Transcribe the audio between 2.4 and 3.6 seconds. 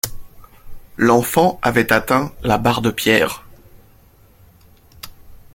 la barre de pierre.